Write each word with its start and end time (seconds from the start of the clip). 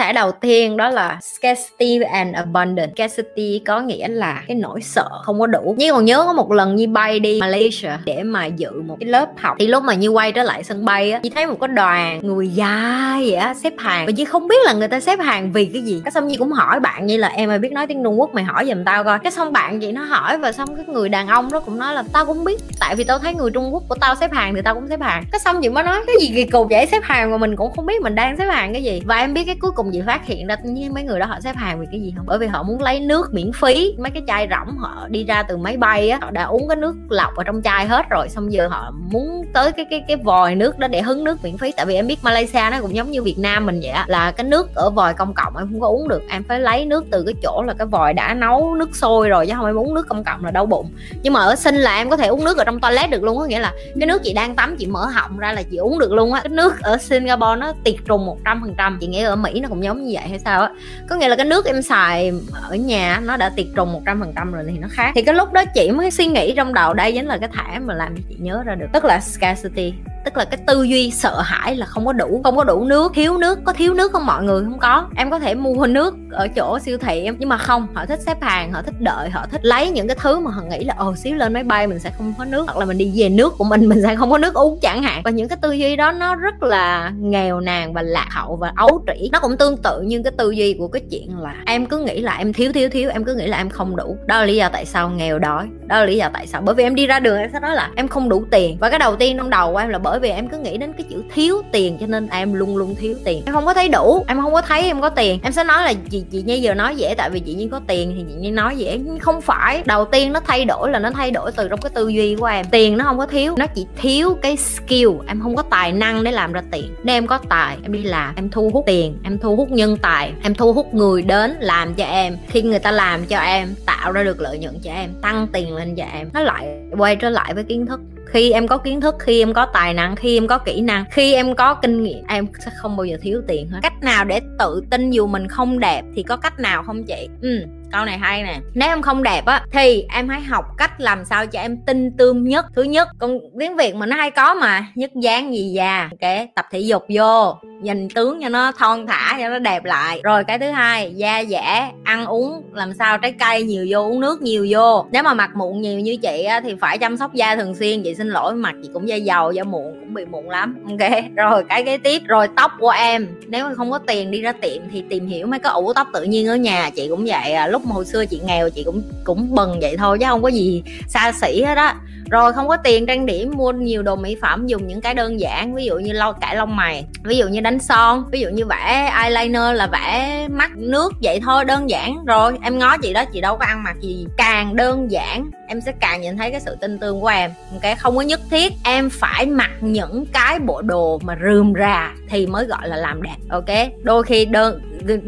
thể 0.00 0.12
đầu 0.12 0.32
tiên 0.32 0.76
đó 0.76 0.88
là 0.88 1.18
scarcity 1.22 2.00
and 2.12 2.34
abundance. 2.34 2.92
Scarcity 2.96 3.62
có 3.66 3.80
nghĩa 3.80 4.08
là 4.08 4.42
cái 4.48 4.56
nỗi 4.56 4.80
sợ 4.82 5.08
không 5.24 5.40
có 5.40 5.46
đủ. 5.46 5.74
Như 5.78 5.92
còn 5.92 6.04
nhớ 6.04 6.24
có 6.26 6.32
một 6.32 6.52
lần 6.52 6.76
như 6.76 6.88
bay 6.88 7.20
đi 7.20 7.40
Malaysia 7.40 7.90
để 8.04 8.22
mà 8.22 8.46
dự 8.46 8.82
một 8.82 8.96
cái 9.00 9.08
lớp 9.08 9.28
học. 9.36 9.56
Thì 9.58 9.66
lúc 9.66 9.82
mà 9.82 9.94
như 9.94 10.08
quay 10.08 10.32
trở 10.32 10.42
lại 10.42 10.64
sân 10.64 10.84
bay 10.84 11.12
á 11.12 11.20
chỉ 11.22 11.30
thấy 11.30 11.46
một 11.46 11.56
cái 11.60 11.68
đoàn 11.68 12.20
người 12.22 12.48
dài 12.48 13.30
vậy 13.30 13.34
á 13.34 13.54
xếp 13.54 13.72
hàng. 13.78 14.06
Và 14.06 14.12
chị 14.16 14.24
không 14.24 14.48
biết 14.48 14.56
là 14.64 14.72
người 14.72 14.88
ta 14.88 15.00
xếp 15.00 15.18
hàng 15.20 15.52
vì 15.52 15.64
cái 15.72 15.82
gì. 15.82 16.00
Cái 16.04 16.12
xong 16.12 16.28
như 16.28 16.36
cũng 16.38 16.52
hỏi 16.52 16.80
bạn 16.80 17.06
như 17.06 17.16
là, 17.16 17.28
em 17.28 17.50
ơi, 17.50 17.58
biết 17.58 17.72
nói 17.72 17.86
tiếng 17.86 18.04
trung 18.04 18.20
quốc 18.20 18.34
mày 18.34 18.44
hỏi 18.44 18.66
giùm 18.66 18.84
tao 18.84 19.04
coi. 19.04 19.18
Cái 19.18 19.32
xong 19.32 19.52
bạn 19.52 19.80
chị 19.80 19.92
nó 19.92 20.04
hỏi 20.04 20.38
và 20.38 20.52
xong 20.52 20.76
cái 20.76 20.84
người 20.84 21.08
đàn 21.08 21.28
ông 21.28 21.52
đó 21.52 21.60
cũng 21.60 21.78
nói 21.78 21.94
là, 21.94 22.04
tao 22.12 22.26
cũng 22.26 22.44
biết, 22.44 22.60
tại 22.80 22.96
vì 22.96 23.04
tao 23.04 23.18
thấy 23.18 23.34
người 23.34 23.50
trung 23.50 23.74
quốc 23.74 23.82
của 23.88 23.94
tao 24.00 24.14
xếp 24.14 24.32
hàng 24.32 24.54
thì 24.54 24.60
tao 24.64 24.74
cũng 24.74 24.88
xếp 24.88 25.00
hàng. 25.00 25.24
Cái 25.32 25.40
xong 25.40 25.56
chị 25.62 25.68
mới 25.68 25.84
nói, 25.84 26.00
cái 26.06 26.16
gì 26.20 26.32
kỳ 26.34 26.44
cục 26.44 26.66
vậy? 26.70 26.86
Xếp 26.86 27.02
hàng 27.02 27.30
mà 27.30 27.36
mình 27.36 27.56
cũng 27.56 27.72
không 27.76 27.86
biết 27.86 28.02
mình 28.02 28.14
đang 28.14 28.36
xếp 28.36 28.46
hàng 28.46 28.72
cái 28.72 28.82
gì. 28.82 29.02
Và 29.04 29.16
em 29.16 29.34
biết 29.34 29.44
cái 29.44 29.56
cuối 29.60 29.70
cùng 29.76 29.89
chị 29.92 30.02
phát 30.06 30.26
hiện 30.26 30.46
ra 30.46 30.56
như 30.64 30.90
mấy 30.90 31.02
người 31.02 31.20
đó 31.20 31.26
họ 31.26 31.40
xếp 31.40 31.56
hàng 31.56 31.80
vì 31.80 31.86
cái 31.90 32.00
gì 32.00 32.14
không? 32.16 32.26
Bởi 32.26 32.38
vì 32.38 32.46
họ 32.46 32.62
muốn 32.62 32.82
lấy 32.82 33.00
nước 33.00 33.34
miễn 33.34 33.52
phí. 33.52 33.94
Mấy 33.98 34.10
cái 34.10 34.22
chai 34.26 34.48
rỗng 34.50 34.78
họ 34.78 35.06
đi 35.08 35.24
ra 35.24 35.42
từ 35.42 35.56
máy 35.56 35.76
bay 35.76 36.10
á, 36.10 36.18
họ 36.22 36.30
đã 36.30 36.44
uống 36.44 36.68
cái 36.68 36.76
nước 36.76 36.94
lọc 37.08 37.36
ở 37.36 37.44
trong 37.44 37.62
chai 37.62 37.86
hết 37.86 38.08
rồi, 38.10 38.28
xong 38.28 38.52
giờ 38.52 38.68
họ 38.68 38.92
muốn 39.10 39.44
tới 39.52 39.72
cái 39.72 39.86
cái 39.90 40.04
cái 40.08 40.16
vòi 40.16 40.54
nước 40.54 40.78
đó 40.78 40.88
để 40.88 41.02
hứng 41.02 41.24
nước 41.24 41.44
miễn 41.44 41.58
phí. 41.58 41.72
Tại 41.76 41.86
vì 41.86 41.94
em 41.94 42.06
biết 42.06 42.18
Malaysia 42.22 42.62
nó 42.70 42.80
cũng 42.80 42.94
giống 42.94 43.10
như 43.10 43.22
Việt 43.22 43.38
Nam 43.38 43.66
mình 43.66 43.80
vậy 43.82 43.90
á, 43.90 44.04
là 44.08 44.30
cái 44.30 44.46
nước 44.46 44.74
ở 44.74 44.90
vòi 44.90 45.14
công 45.14 45.34
cộng 45.34 45.56
em 45.56 45.68
không 45.70 45.80
có 45.80 45.86
uống 45.86 46.08
được. 46.08 46.22
Em 46.28 46.42
phải 46.48 46.60
lấy 46.60 46.84
nước 46.84 47.04
từ 47.10 47.22
cái 47.24 47.34
chỗ 47.42 47.62
là 47.62 47.74
cái 47.74 47.86
vòi 47.86 48.12
đã 48.12 48.34
nấu 48.34 48.74
nước 48.74 48.96
sôi 48.96 49.28
rồi 49.28 49.46
chứ 49.46 49.52
không 49.56 49.66
em 49.66 49.78
uống 49.78 49.94
nước 49.94 50.08
công 50.08 50.24
cộng 50.24 50.44
là 50.44 50.50
đau 50.50 50.66
bụng. 50.66 50.90
Nhưng 51.22 51.32
mà 51.32 51.40
ở 51.40 51.56
sinh 51.56 51.76
là 51.76 51.96
em 51.96 52.10
có 52.10 52.16
thể 52.16 52.26
uống 52.26 52.44
nước 52.44 52.58
ở 52.58 52.64
trong 52.64 52.80
toilet 52.80 53.10
được 53.10 53.22
luôn 53.22 53.38
có 53.38 53.44
nghĩa 53.44 53.60
là 53.60 53.72
cái 54.00 54.06
nước 54.06 54.22
chị 54.24 54.32
đang 54.32 54.54
tắm 54.54 54.76
chị 54.76 54.86
mở 54.86 55.06
họng 55.06 55.38
ra 55.38 55.52
là 55.52 55.62
chị 55.62 55.76
uống 55.76 55.98
được 55.98 56.12
luôn 56.12 56.32
á. 56.32 56.40
Cái 56.40 56.50
nước 56.50 56.80
ở 56.82 56.98
Singapore 56.98 57.56
nó 57.58 57.72
tiệt 57.84 57.94
trùng 58.04 58.26
một 58.26 58.38
trăm 58.44 58.60
phần 58.62 58.74
trăm. 58.78 58.98
Chị 59.00 59.06
nghĩ 59.06 59.22
ở 59.22 59.36
Mỹ 59.36 59.60
nó 59.60 59.68
cũng 59.68 59.79
giống 59.82 60.04
như 60.04 60.10
vậy 60.14 60.28
hay 60.28 60.38
sao 60.38 60.62
á. 60.62 60.70
Có 61.08 61.16
nghĩa 61.16 61.28
là 61.28 61.36
cái 61.36 61.46
nước 61.46 61.66
em 61.66 61.82
xài 61.82 62.32
ở 62.62 62.74
nhà 62.74 63.20
nó 63.22 63.36
đã 63.36 63.48
tiệt 63.48 63.66
trùng 63.76 63.92
một 63.92 64.02
trăm 64.06 64.20
phần 64.20 64.32
trăm 64.36 64.52
rồi 64.52 64.64
thì 64.68 64.78
nó 64.78 64.88
khác. 64.90 65.12
Thì 65.14 65.22
cái 65.22 65.34
lúc 65.34 65.52
đó 65.52 65.64
chị 65.74 65.90
mới 65.90 66.10
suy 66.10 66.26
nghĩ 66.26 66.54
trong 66.56 66.74
đầu, 66.74 66.94
đây 66.94 67.12
chính 67.12 67.26
là 67.26 67.38
cái 67.38 67.48
thẻ 67.48 67.78
mà 67.78 67.94
làm 67.94 68.16
cho 68.16 68.22
chị 68.28 68.36
nhớ 68.38 68.62
ra 68.66 68.74
được. 68.74 68.86
Tức 68.92 69.04
là 69.04 69.20
scarcity 69.20 69.94
tức 70.24 70.36
là 70.36 70.44
cái 70.44 70.60
tư 70.66 70.82
duy 70.82 71.10
sợ 71.10 71.40
hãi 71.40 71.76
là 71.76 71.86
không 71.86 72.06
có 72.06 72.12
đủ, 72.12 72.40
không 72.44 72.56
có 72.56 72.64
đủ 72.64 72.84
nước, 72.84 73.12
thiếu 73.14 73.38
nước, 73.38 73.58
có 73.64 73.72
thiếu 73.72 73.94
nước 73.94 74.12
không 74.12 74.26
mọi 74.26 74.44
người? 74.44 74.64
Không 74.64 74.78
có. 74.78 75.06
Em 75.16 75.30
có 75.30 75.38
thể 75.38 75.54
mua 75.54 75.86
nước 75.86 76.14
ở 76.30 76.48
chỗ 76.48 76.78
siêu 76.78 76.98
thị 76.98 77.24
em, 77.24 77.36
nhưng 77.38 77.48
mà 77.48 77.56
không, 77.56 77.86
họ 77.94 78.06
thích 78.06 78.20
xếp 78.26 78.42
hàng, 78.42 78.72
họ 78.72 78.82
thích 78.82 78.94
đợi, 79.00 79.30
họ 79.30 79.46
thích 79.50 79.60
lấy 79.64 79.90
những 79.90 80.08
cái 80.08 80.16
thứ 80.20 80.40
mà 80.40 80.50
họ 80.50 80.62
nghĩ 80.62 80.84
là 80.84 80.94
ồ 80.98 81.14
xíu 81.16 81.34
lên 81.34 81.52
máy 81.52 81.64
bay 81.64 81.86
mình 81.86 81.98
sẽ 81.98 82.10
không 82.18 82.34
có 82.38 82.44
nước. 82.44 82.64
Hoặc 82.66 82.76
là 82.78 82.84
mình 82.84 82.98
đi 82.98 83.12
về 83.14 83.28
nước 83.28 83.54
của 83.58 83.64
mình 83.64 83.88
mình 83.88 84.02
sẽ 84.02 84.16
không 84.16 84.30
có 84.30 84.38
nước 84.38 84.54
uống 84.54 84.78
chẳng 84.82 85.02
hạn. 85.02 85.22
Và 85.24 85.30
những 85.30 85.48
cái 85.48 85.58
tư 85.62 85.72
duy 85.72 85.96
đó 85.96 86.12
nó 86.12 86.34
rất 86.34 86.62
là 86.62 87.12
nghèo 87.20 87.60
nàn 87.60 87.92
và 87.92 88.02
lạc 88.02 88.28
hậu 88.30 88.56
và 88.56 88.72
ấu 88.76 89.04
trĩ. 89.06 89.28
Nó 89.32 89.38
cũng 89.42 89.56
tương 89.56 89.76
tự 89.76 90.00
như 90.00 90.22
cái 90.22 90.32
tư 90.38 90.50
duy 90.50 90.76
của 90.78 90.88
cái 90.88 91.02
chuyện 91.10 91.38
là 91.38 91.54
em 91.66 91.86
cứ 91.86 91.98
nghĩ 91.98 92.20
là 92.20 92.36
em 92.36 92.52
thiếu 92.52 92.72
thiếu 92.72 92.88
thiếu, 92.88 93.10
em 93.10 93.24
cứ 93.24 93.34
nghĩ 93.34 93.46
là 93.46 93.56
em 93.56 93.70
không 93.70 93.96
đủ. 93.96 94.16
Đó 94.26 94.38
là 94.38 94.44
lý 94.44 94.56
do 94.56 94.68
tại 94.68 94.84
sao 94.84 95.10
nghèo 95.10 95.38
đói. 95.38 95.68
Đó 95.86 95.98
là 95.98 96.04
lý 96.04 96.16
do 96.16 96.30
tại 96.32 96.46
sao, 96.46 96.62
bởi 96.64 96.74
vì 96.74 96.84
em 96.84 96.94
đi 96.94 97.06
ra 97.06 97.20
đường 97.20 97.38
em 97.38 97.50
sẽ 97.52 97.60
nói 97.60 97.74
là 97.74 97.90
em 97.96 98.08
không 98.08 98.28
đủ 98.28 98.44
tiền. 98.50 98.76
Và 98.80 98.90
cái 98.90 98.98
đầu 98.98 99.16
tiên 99.16 99.36
trong 99.36 99.50
đầu 99.50 99.72
của 99.72 99.78
em 99.78 99.88
là 99.88 99.98
bởi 99.98 100.09
bởi 100.10 100.20
vì 100.20 100.30
em 100.30 100.48
cứ 100.48 100.58
nghĩ 100.58 100.76
đến 100.76 100.92
cái 100.92 101.06
chữ 101.10 101.22
thiếu 101.34 101.62
tiền 101.72 101.98
cho 102.00 102.06
nên 102.06 102.28
em 102.28 102.52
luôn 102.52 102.76
luôn 102.76 102.94
thiếu 102.94 103.16
tiền. 103.24 103.42
Em 103.46 103.54
không 103.54 103.66
có 103.66 103.74
thấy 103.74 103.88
đủ, 103.88 104.24
em 104.28 104.40
không 104.40 104.52
có 104.52 104.62
thấy 104.62 104.82
em 104.82 105.00
có 105.00 105.08
tiền. 105.08 105.40
Em 105.42 105.52
sẽ 105.52 105.64
nói 105.64 105.82
là 105.82 105.92
chị 106.10 106.24
chị 106.30 106.42
nhi 106.42 106.60
giờ 106.60 106.74
nói 106.74 106.96
dễ 106.96 107.14
tại 107.16 107.30
vì 107.30 107.40
chị 107.40 107.54
nhi 107.54 107.68
có 107.70 107.80
tiền 107.86 108.14
thì 108.16 108.24
chị 108.28 108.34
nhi 108.34 108.50
nói 108.50 108.76
dễ. 108.76 109.00
Không 109.20 109.40
phải. 109.40 109.82
Đầu 109.86 110.04
tiên 110.04 110.32
nó 110.32 110.40
thay 110.40 110.64
đổi 110.64 110.90
là 110.90 110.98
nó 110.98 111.10
thay 111.10 111.30
đổi 111.30 111.52
từ 111.52 111.68
trong 111.68 111.80
cái 111.80 111.90
tư 111.94 112.08
duy 112.08 112.36
của 112.36 112.46
em. 112.46 112.66
Tiền 112.70 112.96
nó 112.96 113.04
không 113.04 113.18
có 113.18 113.26
thiếu, 113.26 113.54
nó 113.58 113.66
chỉ 113.66 113.86
thiếu 113.96 114.38
cái 114.42 114.56
skill. 114.56 115.10
Em 115.28 115.40
không 115.40 115.56
có 115.56 115.62
tài 115.62 115.92
năng 115.92 116.24
để 116.24 116.32
làm 116.32 116.52
ra 116.52 116.62
tiền. 116.70 116.94
Nếu 117.04 117.16
em 117.16 117.26
có 117.26 117.38
tài, 117.48 117.76
em 117.82 117.92
đi 117.92 118.02
làm. 118.02 118.34
Em 118.36 118.50
thu 118.50 118.70
hút 118.72 118.84
tiền, 118.86 119.18
em 119.24 119.38
thu 119.38 119.56
hút 119.56 119.70
nhân 119.70 119.96
tài. 119.96 120.32
Em 120.42 120.54
thu 120.54 120.72
hút 120.72 120.94
người 120.94 121.22
đến 121.22 121.56
làm 121.60 121.94
cho 121.94 122.04
em. 122.04 122.36
Khi 122.48 122.62
người 122.62 122.78
ta 122.78 122.90
làm 122.90 123.26
cho 123.26 123.38
em, 123.38 123.74
tạo 123.86 124.12
ra 124.12 124.24
được 124.24 124.40
lợi 124.40 124.58
nhuận 124.58 124.78
cho 124.82 124.92
em, 124.92 125.10
tăng 125.22 125.46
tiền 125.52 125.74
lên 125.74 125.94
cho 125.96 126.04
em. 126.12 126.28
Nó 126.32 126.40
lại 126.40 126.68
quay 126.98 127.16
trở 127.16 127.30
lại 127.30 127.54
với 127.54 127.64
kiến 127.64 127.86
thức 127.86 128.00
khi 128.32 128.50
em 128.50 128.68
có 128.68 128.78
kiến 128.78 129.00
thức, 129.00 129.14
khi 129.18 129.42
em 129.42 129.52
có 129.52 129.66
tài 129.66 129.94
năng, 129.94 130.16
khi 130.16 130.36
em 130.36 130.46
có 130.46 130.58
kỹ 130.58 130.80
năng, 130.80 131.04
khi 131.10 131.34
em 131.34 131.54
có 131.54 131.74
kinh 131.74 132.02
nghiệm, 132.02 132.24
em 132.28 132.46
sẽ 132.58 132.70
không 132.76 132.96
bao 132.96 133.04
giờ 133.04 133.16
thiếu 133.22 133.42
tiền 133.48 133.68
hết. 133.68 133.78
Cách 133.82 134.02
nào 134.02 134.24
để 134.24 134.40
tự 134.58 134.82
tin 134.90 135.10
dù 135.10 135.26
mình 135.26 135.48
không 135.48 135.78
đẹp 135.78 136.02
thì 136.14 136.22
có 136.22 136.36
cách 136.36 136.58
nào 136.58 136.82
không 136.82 137.04
chị? 137.04 137.28
Ừ 137.42 137.66
câu 137.92 138.04
này 138.04 138.18
hay 138.18 138.42
nè. 138.42 138.58
Nếu 138.74 138.88
em 138.88 139.02
không 139.02 139.22
đẹp 139.22 139.46
á 139.46 139.62
thì 139.72 140.04
em 140.14 140.28
hãy 140.28 140.40
học 140.40 140.64
cách 140.78 141.00
làm 141.00 141.24
sao 141.24 141.46
cho 141.46 141.60
em 141.60 141.76
tinh 141.86 142.10
tươm 142.18 142.44
nhất. 142.44 142.66
Thứ 142.76 142.82
nhất 142.82 143.08
con 143.18 143.38
tiếng 143.58 143.76
việt 143.76 143.94
mà 143.94 144.06
nó 144.06 144.16
hay 144.16 144.30
có 144.30 144.54
mà 144.54 144.86
nhất 144.94 145.10
dáng 145.14 145.54
gì 145.54 145.72
già. 145.74 146.08
Ok 146.10 146.30
tập 146.54 146.66
thể 146.70 146.78
dục 146.78 147.02
vô 147.08 147.54
nhìn 147.82 148.08
tướng 148.08 148.40
cho 148.42 148.48
nó 148.48 148.72
thon 148.72 149.06
thả 149.06 149.36
cho 149.40 149.48
nó 149.48 149.58
đẹp 149.58 149.84
lại. 149.84 150.20
Rồi 150.24 150.44
cái 150.44 150.58
thứ 150.58 150.70
hai 150.70 151.14
da 151.14 151.44
dẻ 151.44 151.90
ăn 152.04 152.26
uống 152.26 152.62
làm 152.72 152.92
sao 152.92 153.18
trái 153.18 153.32
cây 153.32 153.62
nhiều 153.62 153.86
vô 153.88 153.98
uống 153.98 154.20
nước 154.20 154.42
nhiều 154.42 154.66
vô. 154.70 155.06
Nếu 155.12 155.22
mà 155.22 155.34
mặt 155.34 155.50
mụn 155.56 155.80
nhiều 155.80 156.00
như 156.00 156.16
chị 156.16 156.42
á, 156.42 156.60
thì 156.60 156.74
phải 156.80 156.98
chăm 156.98 157.16
sóc 157.16 157.34
da 157.34 157.56
thường 157.56 157.74
xuyên. 157.74 158.02
Chị 158.02 158.14
xin 158.14 158.28
lỗi 158.28 158.54
mặt 158.54 158.74
chị 158.82 158.90
cũng 158.92 159.08
da 159.08 159.16
dầu 159.16 159.52
da 159.52 159.64
mụn 159.64 160.00
cũng 160.00 160.14
bị 160.14 160.24
mụn 160.24 160.46
lắm. 160.46 160.76
Ok 160.90 161.10
rồi 161.36 161.64
cái 161.68 161.84
kế 161.84 161.98
tiếp 161.98 162.22
rồi 162.26 162.48
tóc 162.56 162.72
của 162.78 162.90
em. 162.90 163.28
Nếu 163.46 163.64
mà 163.64 163.74
không 163.74 163.90
có 163.90 163.98
tiền 163.98 164.30
đi 164.30 164.42
ra 164.42 164.52
tiệm 164.52 164.82
thì 164.92 165.04
tìm 165.08 165.26
hiểu 165.26 165.46
mấy 165.46 165.60
cái 165.60 165.72
ủ 165.72 165.92
tóc 165.92 166.08
tự 166.12 166.22
nhiên 166.22 166.46
ở 166.48 166.56
nhà. 166.56 166.90
Chị 166.90 167.08
cũng 167.08 167.24
vậy 167.26 167.52
à. 167.52 167.66
lúc 167.66 167.79
mà 167.84 167.94
hồi 167.94 168.04
xưa 168.04 168.26
chị 168.26 168.40
nghèo 168.44 168.70
chị 168.70 168.84
cũng 168.84 169.02
cũng 169.24 169.54
bần 169.54 169.80
vậy 169.80 169.96
thôi 169.96 170.18
chứ 170.20 170.26
không 170.28 170.42
có 170.42 170.48
gì 170.48 170.82
xa 171.08 171.32
xỉ 171.32 171.62
hết 171.62 171.76
á. 171.76 171.96
Rồi 172.30 172.52
không 172.52 172.68
có 172.68 172.76
tiền 172.76 173.06
trang 173.06 173.26
điểm, 173.26 173.52
mua 173.56 173.72
nhiều 173.72 174.02
đồ 174.02 174.16
mỹ 174.16 174.36
phẩm, 174.42 174.66
dùng 174.66 174.86
những 174.86 175.00
cái 175.00 175.14
đơn 175.14 175.40
giản, 175.40 175.74
ví 175.74 175.84
dụ 175.84 175.98
như 175.98 176.12
lau 176.12 176.32
cải 176.32 176.56
lông 176.56 176.76
mày, 176.76 177.04
ví 177.24 177.38
dụ 177.38 177.48
như 177.48 177.60
đánh 177.60 177.78
son, 177.78 178.24
ví 178.32 178.40
dụ 178.40 178.48
như 178.48 178.66
vẽ 178.66 179.12
eyeliner 179.22 179.74
là 179.74 179.86
vẽ 179.86 180.46
mắt 180.50 180.70
nước 180.76 181.12
vậy 181.22 181.40
thôi, 181.42 181.64
đơn 181.64 181.90
giản. 181.90 182.24
Rồi 182.26 182.58
em 182.62 182.78
ngó 182.78 182.96
chị 182.96 183.12
đó, 183.12 183.24
chị 183.32 183.40
đâu 183.40 183.56
có 183.56 183.64
ăn 183.64 183.82
mặc 183.82 183.96
gì, 184.00 184.26
càng 184.36 184.76
đơn 184.76 185.10
giản, 185.10 185.50
em 185.66 185.80
sẽ 185.80 185.92
càng 186.00 186.20
nhìn 186.20 186.36
thấy 186.36 186.50
cái 186.50 186.60
sự 186.60 186.76
tin 186.80 186.98
tưởng 186.98 187.20
của 187.20 187.28
em. 187.28 187.50
Cái 187.80 187.96
không 187.96 188.16
có 188.16 188.22
nhất 188.22 188.40
thiết, 188.50 188.72
em 188.84 189.10
phải 189.10 189.46
mặc 189.46 189.70
những 189.80 190.26
cái 190.32 190.58
bộ 190.58 190.82
đồ 190.82 191.18
mà 191.22 191.36
rườm 191.44 191.72
rà 191.78 192.12
thì 192.28 192.46
mới 192.46 192.66
gọi 192.66 192.88
là 192.88 192.96
làm 192.96 193.22
đẹp, 193.22 193.36
ok? 193.48 193.88
Đôi 194.02 194.22
khi 194.22 194.44
đơn 194.44 194.80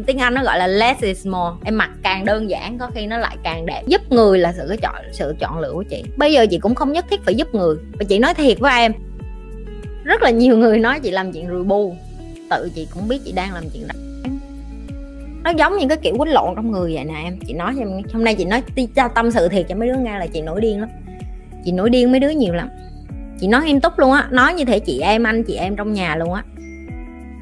tiếng 0.05 0.17
anh 0.17 0.33
nó 0.33 0.43
gọi 0.43 0.57
là 0.59 0.67
less 0.67 1.01
is 1.01 1.27
more. 1.27 1.55
Em 1.65 1.77
mặc 1.77 1.89
càng 2.03 2.25
đơn 2.25 2.49
giản, 2.49 2.77
có 2.77 2.89
khi 2.95 3.07
nó 3.07 3.17
lại 3.17 3.37
càng 3.43 3.65
đẹp. 3.65 3.81
Giúp 3.87 4.01
người 4.09 4.39
là 4.39 4.53
sự 4.57 4.75
chọn 4.81 4.95
sự 5.11 5.35
chọn 5.39 5.59
lựa 5.59 5.71
của 5.73 5.83
chị. 5.83 6.03
Bây 6.17 6.33
giờ 6.33 6.45
chị 6.49 6.57
cũng 6.57 6.75
không 6.75 6.91
nhất 6.91 7.05
thiết 7.09 7.21
phải 7.25 7.35
giúp 7.35 7.55
người. 7.55 7.75
Và 7.99 8.05
chị 8.09 8.19
nói 8.19 8.33
thiệt 8.33 8.59
với 8.59 8.79
em, 8.79 8.93
rất 10.03 10.21
là 10.21 10.29
nhiều 10.29 10.57
người 10.57 10.79
nói 10.79 10.99
chị 10.99 11.11
làm 11.11 11.31
chuyện 11.31 11.47
rùi 11.47 11.63
bu 11.63 11.95
tự 12.49 12.71
chị 12.75 12.87
cũng 12.93 13.07
biết 13.07 13.19
chị 13.25 13.31
đang 13.31 13.53
làm 13.53 13.63
chuyện 13.73 13.87
đó. 13.87 13.93
Nó 15.43 15.49
giống 15.49 15.77
như 15.77 15.87
cái 15.87 15.97
kiểu 15.97 16.15
quýnh 16.17 16.33
lộn 16.33 16.55
trong 16.55 16.71
người 16.71 16.93
vậy 16.95 17.05
nè 17.05 17.21
em. 17.23 17.39
Chị 17.47 17.53
nói 17.53 17.73
cho 17.75 17.81
em 17.81 18.01
hôm 18.13 18.23
nay 18.23 18.35
chị 18.35 18.45
nói 18.45 18.63
cho 18.95 19.07
tâm 19.07 19.31
sự 19.31 19.47
thiệt 19.47 19.65
cho 19.69 19.75
mấy 19.75 19.87
đứa 19.87 19.97
nghe 19.97 20.19
là 20.19 20.27
chị 20.27 20.41
nổi 20.41 20.61
điên 20.61 20.79
lắm. 20.79 20.89
Chị 21.65 21.71
nổi 21.71 21.89
điên 21.89 22.11
mấy 22.11 22.19
đứa 22.19 22.29
nhiều 22.29 22.53
lắm. 22.53 22.69
Chị 23.39 23.47
nói 23.47 23.65
nghiêm 23.65 23.81
túc 23.81 23.99
luôn 23.99 24.11
á. 24.11 24.27
Nói 24.31 24.53
như 24.53 24.65
thể 24.65 24.79
chị 24.79 24.99
em 24.99 25.23
anh, 25.23 25.43
chị 25.43 25.55
em 25.55 25.75
trong 25.75 25.93
nhà 25.93 26.15
luôn 26.15 26.33
á. 26.33 26.43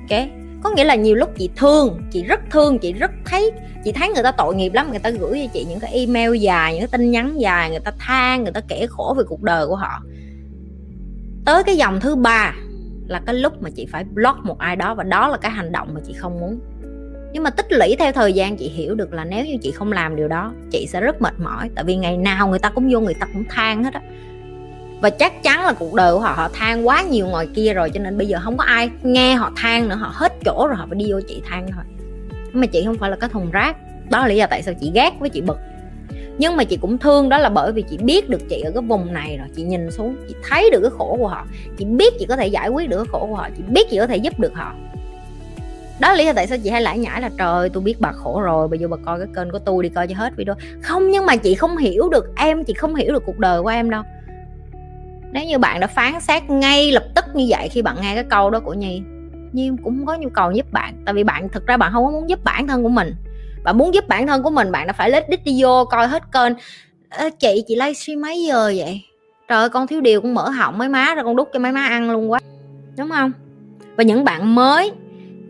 Ok? 0.10 0.41
Có 0.64 0.70
nghĩa 0.70 0.84
là 0.84 0.96
nhiều 0.96 1.16
lúc 1.16 1.30
chị 1.38 1.50
thương, 1.56 2.02
chị 2.12 2.24
rất 2.24 2.40
thương, 2.52 2.80
chị 2.80 2.94
rất 2.94 3.12
thấy, 3.26 3.52
chị 3.84 3.92
thấy 3.92 4.10
người 4.10 4.24
ta 4.24 4.32
tội 4.32 4.56
nghiệp 4.56 4.74
lắm, 4.74 4.90
người 4.90 5.00
ta 5.00 5.10
gửi 5.10 5.42
cho 5.44 5.52
chị 5.54 5.66
những 5.70 5.80
cái 5.80 5.94
email 5.94 6.36
dài, 6.36 6.74
những 6.74 6.82
cái 6.82 7.00
tin 7.00 7.12
nhắn 7.12 7.40
dài, 7.42 7.70
người 7.70 7.80
ta 7.80 7.92
than, 8.00 8.44
người 8.44 8.54
ta 8.54 8.62
kể 8.68 8.86
khổ 8.90 9.16
về 9.18 9.24
cuộc 9.28 9.42
đời 9.42 9.68
của 9.68 9.76
họ. 9.76 10.04
Tới 11.46 11.64
cái 11.64 11.78
dòng 11.78 12.00
thứ 12.00 12.16
ba 12.16 12.54
là 13.08 13.22
cái 13.26 13.36
lúc 13.36 13.62
mà 13.62 13.70
chị 13.70 13.88
phải 13.92 14.04
block 14.04 14.46
một 14.46 14.60
ai 14.60 14.76
đó 14.76 14.96
và 14.96 15.04
đó 15.04 15.28
là 15.28 15.38
cái 15.38 15.52
hành 15.52 15.72
động 15.72 15.94
mà 15.94 16.02
chị 16.08 16.14
không 16.14 16.40
muốn. 16.40 16.60
Nhưng 17.34 17.44
mà 17.44 17.50
tích 17.50 17.72
lũy 17.72 17.96
theo 18.00 18.12
thời 18.12 18.34
gian, 18.34 18.58
chị 18.58 18.70
hiểu 18.70 18.96
được 18.96 19.14
là 19.14 19.26
nếu 19.26 19.46
như 19.46 19.58
chị 19.62 19.72
không 19.72 19.92
làm 19.92 20.16
điều 20.16 20.28
đó, 20.28 20.54
chị 20.72 20.88
sẽ 20.88 21.02
rất 21.02 21.22
mệt 21.22 21.34
mỏi. 21.40 21.70
Tại 21.76 21.84
vì 21.84 21.96
ngày 21.96 22.18
nào 22.18 22.48
người 22.48 22.60
ta 22.60 22.70
cũng 22.70 22.90
vô, 22.92 23.00
người 23.00 23.14
ta 23.14 23.28
cũng 23.34 23.44
than 23.50 23.84
hết 23.84 23.94
á 23.94 24.02
và 25.02 25.10
chắc 25.10 25.44
chắn 25.44 25.66
là 25.66 25.74
cuộc 25.74 25.94
đời 25.94 26.14
của 26.14 26.20
họ 26.20 26.34
họ 26.34 26.50
than 26.54 26.88
quá 26.88 27.02
nhiều 27.02 27.28
ngoài 27.28 27.48
kia 27.56 27.74
rồi, 27.74 27.90
cho 27.94 28.00
nên 28.00 28.18
bây 28.18 28.28
giờ 28.28 28.40
không 28.42 28.58
có 28.58 28.64
ai 28.64 28.90
nghe 29.04 29.36
họ 29.36 29.52
than 29.58 29.90
nữa, 29.90 29.96
họ 29.96 30.12
hết 30.14 30.34
chỗ 30.46 30.68
rồi, 30.68 30.76
họ 30.76 30.86
phải 30.90 31.00
đi 31.00 31.12
vô 31.12 31.20
chị 31.28 31.42
than 31.50 31.68
thôi. 31.72 31.84
Nhưng 32.30 32.62
mà 32.62 32.68
chị 32.68 32.84
không 32.86 32.98
phải 32.98 33.10
là 33.10 33.16
cái 33.16 33.30
thùng 33.30 33.52
rác. 33.52 33.78
Đó 34.10 34.20
là 34.20 34.28
lý 34.28 34.36
do 34.36 34.48
tại 34.48 34.64
sao 34.64 34.74
chị 34.82 34.92
ghét 34.94 35.12
với 35.20 35.30
chị 35.30 35.42
bực. 35.42 35.58
Nhưng 36.38 36.58
mà 36.58 36.64
chị 36.64 36.78
cũng 36.82 36.98
thương, 36.98 37.30
đó 37.30 37.38
là 37.38 37.50
bởi 37.50 37.72
vì 37.72 37.84
chị 37.90 37.98
biết 37.98 38.30
được 38.30 38.42
chị 38.50 38.62
ở 38.62 38.72
cái 38.72 38.82
vùng 38.82 39.14
này 39.14 39.38
rồi, 39.38 39.48
chị 39.56 39.64
nhìn 39.64 39.92
xuống, 39.92 40.16
chị 40.28 40.36
thấy 40.50 40.70
được 40.72 40.80
cái 40.82 40.92
khổ 40.98 41.16
của 41.20 41.28
họ. 41.28 41.46
Chị 41.78 41.86
biết 41.86 42.14
chị 42.20 42.26
có 42.30 42.36
thể 42.36 42.48
giải 42.48 42.70
quyết 42.70 42.90
được 42.90 42.98
cái 42.98 43.08
khổ 43.12 43.28
của 43.30 43.36
họ, 43.36 43.50
chị 43.58 43.64
biết 43.68 43.90
chị 43.90 43.98
có 44.00 44.08
thể 44.08 44.18
giúp 44.18 44.40
được 44.40 44.54
họ. 44.54 44.74
Đó 46.00 46.10
là 46.10 46.16
lý 46.16 46.26
do 46.26 46.34
tại 46.34 46.48
sao 46.48 46.58
chị 46.64 46.70
hay 46.70 46.82
lải 46.82 47.00
nhải 47.00 47.22
là, 47.22 47.30
trời, 47.38 47.70
tôi 47.70 47.84
biết 47.84 47.96
bà 48.00 48.12
khổ 48.12 48.42
rồi 48.42 48.68
bây 48.68 48.80
giờ 48.80 48.88
bà 48.88 48.98
coi 49.06 49.20
cái 49.20 49.28
kênh 49.36 49.52
của 49.52 49.60
tôi 49.60 49.84
đi 49.84 49.90
coi 49.90 50.08
cho 50.08 50.16
hết 50.16 50.36
video. 50.36 50.56
Không, 50.82 51.12
nhưng 51.12 51.26
mà 51.26 51.36
chị 51.36 51.56
không 51.56 51.78
hiểu 51.78 52.10
được 52.10 52.36
em, 52.36 52.64
chị 52.64 52.74
không 52.74 52.96
hiểu 52.96 53.14
được 53.14 53.24
cuộc 53.26 53.40
đời 53.40 53.62
của 53.62 53.70
em 53.70 53.90
đâu 53.90 54.04
nếu 55.32 55.46
như 55.46 55.58
bạn 55.58 55.80
đã 55.80 55.88
phán 55.88 56.20
xét 56.20 56.50
ngay 56.50 56.92
lập 56.92 57.04
tức 57.16 57.26
như 57.34 57.46
vậy 57.50 57.70
khi 57.70 57.82
bạn 57.82 57.96
nghe 58.02 58.16
cái 58.16 58.24
câu 58.24 58.50
đó 58.50 58.60
của 58.60 58.74
nhi 58.74 59.02
nhi 59.54 59.70
cũng 59.84 59.98
không 59.98 60.06
có 60.06 60.16
nhu 60.16 60.30
cầu 60.30 60.52
giúp 60.52 60.72
bạn. 60.72 60.94
Tại 61.06 61.14
vì 61.14 61.24
bạn 61.24 61.50
thực 61.50 61.68
ra 61.68 61.78
bạn 61.78 61.92
không 61.94 62.06
có 62.06 62.12
muốn 62.12 62.30
giúp 62.30 62.44
bản 62.44 62.68
thân 62.68 62.84
của 62.84 62.90
mình. 62.90 63.16
Bạn 63.64 63.78
muốn 63.78 63.94
giúp 63.94 64.08
bản 64.08 64.28
thân 64.28 64.44
của 64.44 64.50
mình 64.50 64.72
bạn 64.72 64.88
đã 64.88 64.94
phải 64.94 65.10
lết 65.10 65.30
đích 65.30 65.44
đi 65.44 65.64
vô 65.64 65.86
coi 65.86 66.08
hết 66.08 66.24
kênh. 66.32 66.54
À, 67.10 67.30
chị 67.40 67.64
chị 67.68 67.76
livestream 67.76 68.22
mấy 68.22 68.44
giờ 68.44 68.74
vậy? 68.78 69.02
Trời 69.48 69.60
ơi 69.60 69.70
con 69.70 69.88
thiếu 69.88 70.02
điều 70.02 70.22
cũng 70.22 70.34
mở 70.34 70.50
họng 70.50 70.78
mấy 70.78 70.90
má 70.90 71.16
ra 71.16 71.24
con 71.24 71.36
đút 71.36 71.50
cho 71.54 71.60
mấy 71.60 71.72
má 71.72 71.86
ăn 71.86 72.12
luôn 72.12 72.32
quá. 72.32 72.40
Đúng 72.98 73.10
không? 73.10 73.32
Và 73.96 74.04
những 74.04 74.24
bạn 74.24 74.56
mới 74.56 74.92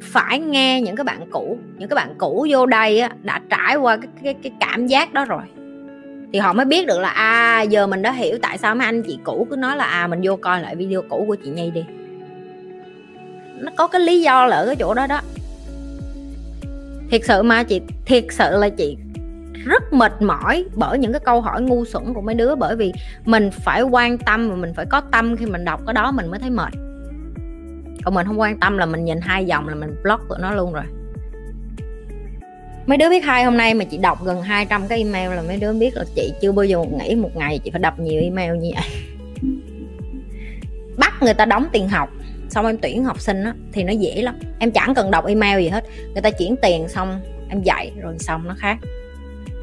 phải 0.01 0.39
nghe 0.39 0.81
những 0.81 0.95
cái 0.95 1.03
bạn 1.03 1.29
cũ. 1.31 1.57
Những 1.77 1.89
cái 1.89 1.95
bạn 1.95 2.15
cũ 2.17 2.47
vô 2.49 2.65
đây 2.65 2.99
á, 2.99 3.11
đã 3.21 3.41
trải 3.49 3.75
qua 3.75 3.97
cái, 3.97 4.07
cái 4.23 4.33
cái 4.33 4.51
cảm 4.59 4.87
giác 4.87 5.13
đó 5.13 5.25
rồi 5.25 5.41
thì 6.33 6.39
họ 6.39 6.53
mới 6.53 6.65
biết 6.65 6.87
được 6.87 6.99
là 6.99 7.09
à 7.09 7.61
giờ 7.61 7.87
mình 7.87 8.01
đã 8.01 8.11
hiểu 8.11 8.37
tại 8.41 8.57
sao 8.57 8.75
mấy 8.75 8.85
anh 8.85 9.03
chị 9.03 9.19
cũ 9.23 9.47
cứ 9.49 9.55
nói 9.55 9.77
là 9.77 9.83
à 9.83 10.07
mình 10.07 10.19
vô 10.23 10.35
coi 10.35 10.61
lại 10.61 10.75
video 10.75 11.01
cũ 11.09 11.25
của 11.27 11.35
chị 11.43 11.49
Nhi 11.49 11.71
đi. 11.71 11.85
Nó 13.59 13.71
có 13.77 13.87
cái 13.87 14.01
lý 14.01 14.21
do 14.21 14.45
là 14.45 14.55
ở 14.55 14.65
cái 14.65 14.75
chỗ 14.75 14.93
đó 14.93 15.07
đó. 15.07 15.21
Thiệt 17.09 17.21
sự 17.25 17.43
mà 17.43 17.63
chị, 17.63 17.81
thiệt 18.05 18.25
sự 18.29 18.57
là 18.57 18.69
chị 18.69 18.97
rất 19.65 19.93
mệt 19.93 20.21
mỏi 20.21 20.65
bởi 20.75 20.99
những 20.99 21.11
cái 21.11 21.21
câu 21.25 21.41
hỏi 21.41 21.61
ngu 21.61 21.85
xuẩn 21.85 22.13
của 22.13 22.21
mấy 22.21 22.35
đứa 22.35 22.55
bởi 22.55 22.75
vì 22.75 22.93
mình 23.25 23.51
phải 23.51 23.81
quan 23.81 24.17
tâm 24.17 24.49
và 24.49 24.55
mình 24.55 24.73
phải 24.73 24.85
có 24.85 25.01
tâm 25.11 25.37
khi 25.37 25.45
mình 25.45 25.65
đọc 25.65 25.81
cái 25.85 25.93
đó 25.93 26.11
mình 26.11 26.31
mới 26.31 26.39
thấy 26.39 26.49
mệt. 26.49 26.73
Còn 28.03 28.13
mình 28.13 28.27
không 28.27 28.39
quan 28.39 28.59
tâm 28.59 28.77
là 28.77 28.85
mình 28.85 29.05
nhìn 29.05 29.21
hai 29.21 29.45
dòng 29.45 29.67
là 29.67 29.75
mình 29.75 29.95
block 30.03 30.29
tụi 30.29 30.37
nó 30.41 30.53
luôn 30.53 30.73
rồi 30.73 30.83
mấy 32.85 32.97
đứa 32.97 33.09
biết 33.09 33.23
hai 33.23 33.43
hôm 33.43 33.57
nay 33.57 33.73
mà 33.73 33.83
chị 33.83 33.97
đọc 33.97 34.23
gần 34.23 34.41
200 34.41 34.87
cái 34.87 34.97
email 34.97 35.29
là 35.35 35.41
mấy 35.41 35.57
đứa 35.57 35.73
biết 35.73 35.95
là 35.95 36.03
chị 36.15 36.33
chưa 36.41 36.51
bao 36.51 36.65
giờ 36.65 36.77
nghĩ 36.99 37.15
một 37.15 37.35
ngày 37.35 37.59
chị 37.63 37.71
phải 37.71 37.79
đọc 37.79 37.99
nhiều 37.99 38.21
email 38.21 38.57
như 38.57 38.71
vậy. 38.73 38.83
Bắt 40.97 41.13
người 41.21 41.33
ta 41.33 41.45
đóng 41.45 41.67
tiền 41.71 41.89
học, 41.89 42.09
xong 42.49 42.65
em 42.65 42.77
tuyển 42.77 43.03
học 43.03 43.19
sinh 43.19 43.43
á, 43.43 43.53
thì 43.71 43.83
nó 43.83 43.91
dễ 43.91 44.21
lắm. 44.21 44.35
Em 44.59 44.71
chẳng 44.71 44.93
cần 44.95 45.11
đọc 45.11 45.25
email 45.25 45.63
gì 45.63 45.69
hết, 45.69 45.83
người 46.13 46.21
ta 46.21 46.29
chuyển 46.29 46.55
tiền 46.61 46.87
xong 46.87 47.19
em 47.49 47.61
dạy, 47.63 47.91
rồi 48.01 48.15
xong 48.19 48.47
nó 48.47 48.55
khác. 48.57 48.77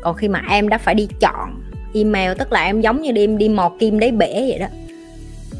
Còn 0.02 0.16
khi 0.16 0.28
mà 0.28 0.42
em 0.50 0.68
đã 0.68 0.78
phải 0.78 0.94
đi 0.94 1.08
chọn 1.20 1.62
email, 1.94 2.32
tức 2.38 2.52
là 2.52 2.64
em 2.64 2.80
giống 2.80 3.02
như 3.02 3.12
đi 3.12 3.26
đi 3.26 3.48
mò 3.48 3.72
kim 3.78 3.98
đáy 3.98 4.10
bể 4.10 4.32
vậy 4.48 4.58
đó 4.58 4.66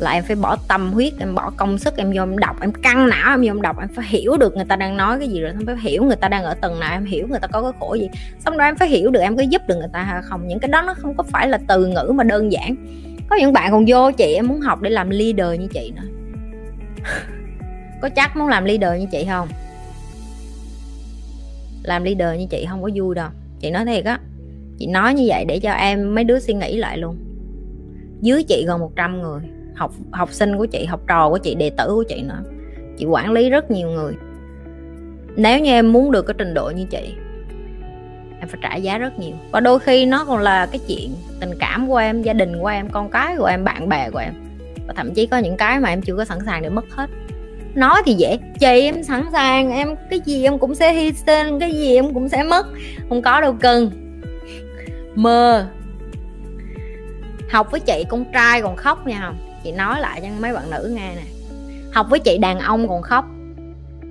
là 0.01 0.11
em 0.11 0.25
phải 0.25 0.37
bỏ 0.37 0.57
tâm 0.69 0.93
huyết, 0.93 1.13
em 1.19 1.35
bỏ 1.35 1.51
công 1.57 1.79
sức, 1.79 1.97
em 1.97 2.13
vô 2.15 2.23
em 2.23 2.39
đọc, 2.39 2.57
em 2.61 2.73
căng 2.73 3.09
não, 3.09 3.31
em 3.31 3.41
vô 3.41 3.51
em 3.51 3.63
đọc, 3.63 3.77
em 3.81 3.89
phải 3.89 4.05
hiểu 4.09 4.37
được 4.37 4.57
người 4.57 4.65
ta 4.65 4.77
đang 4.77 4.97
nói 4.97 5.19
cái 5.19 5.29
gì 5.29 5.41
rồi, 5.41 5.51
em 5.51 5.67
phải 5.67 5.77
hiểu 5.81 6.05
người 6.05 6.17
ta 6.17 6.29
đang 6.29 6.45
ở 6.45 6.55
tầng 6.55 6.81
nào, 6.81 6.93
em 6.93 7.05
hiểu 7.05 7.27
người 7.29 7.41
ta 7.41 7.49
có 7.49 7.63
cái 7.63 7.73
khổ 7.81 7.95
gì. 7.95 8.09
Xong 8.39 8.57
rồi 8.57 8.69
em 8.69 8.77
phải 8.77 8.89
hiểu 8.89 9.11
được 9.11 9.21
em 9.21 9.37
có 9.37 9.43
giúp 9.43 9.63
được 9.69 9.77
người 9.77 9.91
ta 9.93 10.03
hay 10.03 10.23
không. 10.23 10.49
Những 10.49 10.59
cái 10.59 10.69
đó 10.69 10.83
nó 10.83 10.95
không 10.95 11.17
có 11.17 11.23
phải 11.23 11.49
là 11.49 11.59
từ 11.69 11.87
ngữ 11.87 12.13
mà 12.15 12.25
đơn 12.25 12.53
giản. 12.53 12.77
Có 13.31 13.37
những 13.37 13.53
bạn 13.53 13.73
còn 13.73 13.85
vô 13.89 14.11
chị, 14.11 14.35
em 14.35 14.47
muốn 14.47 14.61
học 14.61 14.83
để 14.83 14.91
làm 14.91 15.11
leader 15.11 15.61
như 15.61 15.67
chị 15.75 15.93
nữa. 15.97 16.09
Có 18.03 18.09
chắc 18.09 18.37
muốn 18.37 18.49
làm 18.49 18.65
leader 18.65 19.01
như 19.01 19.07
chị 19.13 19.27
không? 19.31 19.49
Làm 21.83 22.05
leader 22.05 22.41
như 22.41 22.47
chị 22.51 22.67
không 22.71 22.83
có 22.83 22.91
vui 22.95 23.15
đâu. 23.15 23.29
Chị 23.61 23.71
nói 23.71 23.85
thiệt 23.85 24.05
á, 24.05 24.21
chị 24.79 24.87
nói 24.87 25.15
như 25.15 25.25
vậy 25.27 25.45
để 25.45 25.61
cho 25.61 25.73
em, 25.73 26.15
mấy 26.15 26.25
đứa 26.25 26.39
suy 26.39 26.55
nghĩ 26.55 26.77
lại 26.77 26.99
luôn. 26.99 27.17
Dưới 28.21 28.43
chị 28.43 28.65
gần 28.67 28.81
100 28.81 29.23
người 29.23 29.41
học 29.79 29.93
học 30.11 30.33
sinh 30.33 30.57
của 30.57 30.67
chị, 30.67 30.85
học 30.85 31.01
trò 31.09 31.29
của 31.31 31.39
chị, 31.39 31.55
đệ 31.55 31.71
tử 31.71 31.87
của 31.87 32.05
chị 32.09 32.23
nữa. 32.23 32.43
Chị 32.99 33.05
quản 33.05 33.33
lý 33.33 33.51
rất 33.51 33.71
nhiều 33.71 33.89
người. 33.89 34.15
Nếu 35.37 35.61
như 35.61 35.71
em 35.71 35.93
muốn 35.93 36.11
được 36.11 36.23
cái 36.23 36.35
trình 36.39 36.55
độ 36.55 36.73
như 36.77 36.85
chị, 36.91 37.15
em 38.41 38.49
phải 38.49 38.61
trả 38.63 38.77
giá 38.77 38.99
rất 38.99 39.19
nhiều. 39.19 39.35
Và 39.53 39.61
đôi 39.61 39.79
khi 39.79 40.07
nó 40.07 40.25
còn 40.25 40.39
là 40.39 40.67
cái 40.67 40.81
chuyện 40.89 41.11
tình 41.41 41.51
cảm 41.59 41.89
của 41.89 41.97
em, 41.97 42.23
gia 42.23 42.33
đình 42.33 42.61
của 42.61 42.67
em, 42.67 42.89
con 42.91 43.11
cái 43.11 43.37
của 43.37 43.45
em, 43.45 43.65
bạn 43.65 43.89
bè 43.89 44.11
của 44.11 44.19
em. 44.19 44.33
Và 44.87 44.95
thậm 44.97 45.15
chí 45.15 45.27
có 45.27 45.39
những 45.39 45.57
cái 45.57 45.81
mà 45.81 45.89
em 45.89 46.03
chưa 46.03 46.17
có 46.17 46.25
sẵn 46.25 46.39
sàng 46.47 46.63
để 46.63 46.69
mất 46.69 46.85
hết. 46.91 47.11
Nói 47.75 48.03
thì 48.07 48.15
dễ. 48.15 48.39
Chị 48.61 48.81
em 48.81 49.03
sẵn 49.03 49.25
sàng, 49.33 49.73
em 49.73 49.95
cái 50.11 50.21
gì 50.25 50.45
em 50.45 50.59
cũng 50.59 50.75
sẽ 50.75 50.93
hy 50.93 51.13
sinh, 51.13 51.59
cái 51.61 51.73
gì 51.73 51.95
em 51.95 52.15
cũng 52.15 52.29
sẽ 52.29 52.43
mất. 52.43 52.67
Không 53.09 53.23
có 53.23 53.41
đâu 53.41 53.57
cần. 53.61 53.91
Mơ 55.15 55.67
học 57.51 57.71
với 57.71 57.81
chị 57.81 58.05
con 58.09 58.25
trai 58.33 58.63
còn 58.63 58.77
khóc 58.77 59.07
nha. 59.07 59.21
Không 59.21 59.37
chị 59.65 59.73
nói 59.73 60.01
lại 60.01 60.21
cho 60.23 60.29
mấy 60.41 60.53
bạn 60.53 60.71
nữ 60.71 60.93
nghe 60.97 61.15
nè. 61.17 61.23
Học 61.93 62.07
với 62.11 62.21
chị 62.21 62.39
đàn 62.39 62.59
ông 62.59 62.89
còn 62.89 63.03
khóc. 63.03 63.25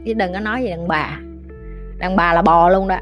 Chứ 0.05 0.13
đừng 0.13 0.33
có 0.33 0.39
nói 0.39 0.63
gì 0.63 0.69
đàn 0.69 0.87
bà. 0.87 1.19
Đàn 1.97 2.15
bà 2.15 2.33
là 2.33 2.41
bò 2.41 2.69
luôn 2.69 2.87
đó. 2.87 2.99